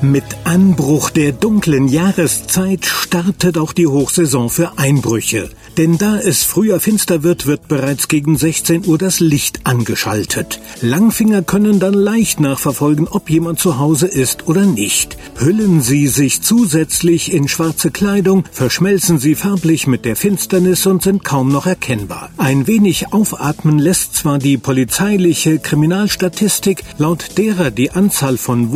[0.00, 5.50] Mit Anbruch der dunklen Jahreszeit startet auch die Hochsaison für Einbrüche.
[5.76, 10.60] Denn da es früher finster wird, wird bereits gegen 16 Uhr das Licht angeschaltet.
[10.82, 15.16] Langfinger können dann leicht nachverfolgen, ob jemand zu Hause ist oder nicht.
[15.36, 21.24] Hüllen sie sich zusätzlich in schwarze Kleidung, verschmelzen sie farblich mit der Finsternis und sind
[21.24, 22.30] kaum noch erkennbar.
[22.38, 28.72] Ein wenig aufatmen lässt zwar die polizeiliche Kriminalstatistik, laut derer die Anzahl von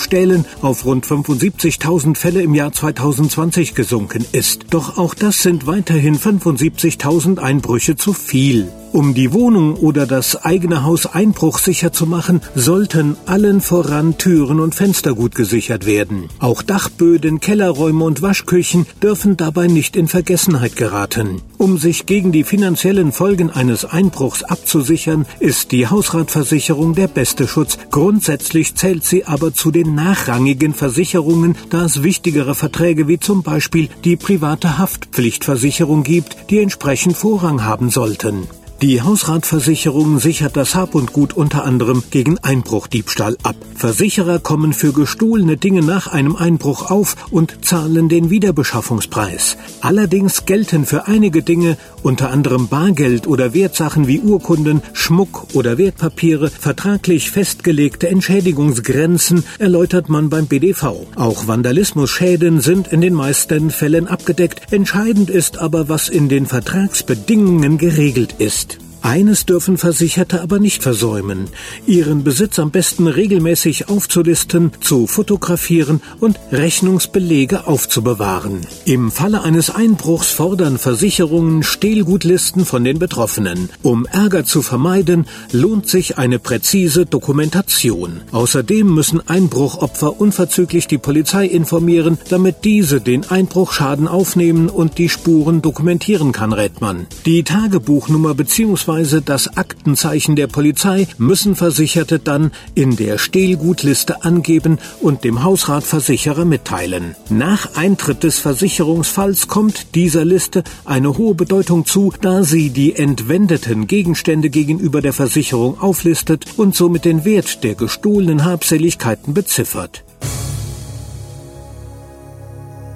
[0.00, 4.66] Wohnungseinbruchdiebstählen auf rund 75.000 Fälle im Jahr 2020 gesunken ist.
[4.70, 8.70] Doch auch das sind weiterhin 75.000 Einbrüche zu viel.
[8.92, 14.74] Um die Wohnung oder das eigene Haus einbruchsicher zu machen, sollten allen voran Türen und
[14.74, 16.28] Fenster gut gesichert werden.
[16.40, 21.40] Auch Dachböden, Kellerräume und Waschküchen dürfen dabei nicht in Vergessenheit geraten.
[21.56, 27.78] Um sich gegen die finanziellen Folgen eines Einbruchs abzusichern, ist die Hausratversicherung der beste Schutz.
[27.92, 33.88] Grundsätzlich zählt sie aber zu den nachrangigen Versicherungen, da es wichtigere Verträge wie zum Beispiel
[34.04, 38.48] die private Haftpflichtversicherung gibt, die entsprechend Vorrang haben sollten.
[38.82, 43.54] Die Hausratversicherung sichert das Hab und Gut unter anderem gegen Einbruchdiebstahl ab.
[43.74, 49.58] Versicherer kommen für gestohlene Dinge nach einem Einbruch auf und zahlen den Wiederbeschaffungspreis.
[49.82, 56.48] Allerdings gelten für einige Dinge, unter anderem Bargeld oder Wertsachen wie Urkunden, Schmuck oder Wertpapiere,
[56.48, 61.06] vertraglich festgelegte Entschädigungsgrenzen, erläutert man beim BDV.
[61.16, 64.72] Auch Vandalismusschäden sind in den meisten Fällen abgedeckt.
[64.72, 68.69] Entscheidend ist aber, was in den Vertragsbedingungen geregelt ist.
[69.02, 71.48] Eines dürfen Versicherte aber nicht versäumen,
[71.86, 78.60] ihren Besitz am besten regelmäßig aufzulisten, zu fotografieren und Rechnungsbelege aufzubewahren.
[78.84, 83.70] Im Falle eines Einbruchs fordern Versicherungen Stehlgutlisten von den Betroffenen.
[83.82, 88.20] Um Ärger zu vermeiden, lohnt sich eine präzise Dokumentation.
[88.32, 95.62] Außerdem müssen Einbruchopfer unverzüglich die Polizei informieren, damit diese den Einbruchschaden aufnehmen und die Spuren
[95.62, 97.06] dokumentieren kann, rät man.
[97.24, 99.20] Die Tagebuchnummer bzw bzw.
[99.24, 107.14] das Aktenzeichen der Polizei müssen Versicherte dann in der Stehlgutliste angeben und dem Hausratversicherer mitteilen.
[107.28, 113.86] Nach Eintritt des Versicherungsfalls kommt dieser Liste eine hohe Bedeutung zu, da sie die entwendeten
[113.86, 120.04] Gegenstände gegenüber der Versicherung auflistet und somit den Wert der gestohlenen Habseligkeiten beziffert.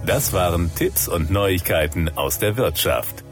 [0.06, 3.23] Das waren Tipps und Neuigkeiten aus der Wirtschaft.